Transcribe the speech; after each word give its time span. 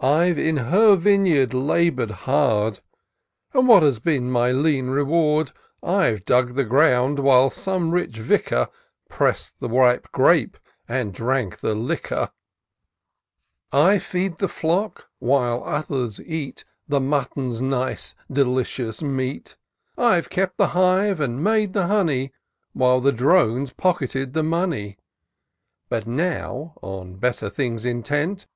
I've 0.00 0.38
in 0.38 0.58
her 0.58 0.96
vineyard 0.96 1.54
labour'd 1.54 2.10
hard, 2.10 2.80
And 3.54 3.66
what 3.66 3.82
has 3.84 3.98
been 3.98 4.30
my 4.30 4.52
lean 4.52 4.88
reward? 4.88 5.52
I've 5.82 6.26
dug 6.26 6.56
the 6.56 6.64
ground, 6.64 7.20
while 7.20 7.48
some 7.48 7.90
rich 7.90 8.18
Vicar 8.18 8.68
Press'd 9.08 9.58
the 9.58 9.70
ripe 9.70 10.12
grape, 10.12 10.58
and 10.86 11.14
drank 11.14 11.60
the 11.60 11.74
liquor; 11.74 12.32
I 13.72 13.98
feed 13.98 14.36
the 14.36 14.48
flock, 14.48 15.08
while 15.20 15.64
others 15.64 16.20
eat 16.20 16.66
The 16.86 17.00
mutton's 17.00 17.62
nice, 17.62 18.14
delicious 18.30 19.00
meat; 19.00 19.56
I've 19.96 20.28
kept 20.28 20.58
the 20.58 20.66
hive, 20.76 21.18
and 21.18 21.42
made 21.42 21.72
the 21.72 21.86
honey. 21.86 22.34
While 22.74 23.00
the 23.00 23.10
drones 23.10 23.72
pocketed 23.72 24.34
the 24.34 24.42
money. 24.42 24.98
But 25.88 26.06
now, 26.06 26.74
on 26.82 27.14
better 27.16 27.48
things 27.48 27.86
intent. 27.86 28.46